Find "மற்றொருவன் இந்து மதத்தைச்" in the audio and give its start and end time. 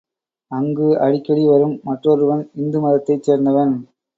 1.83-3.29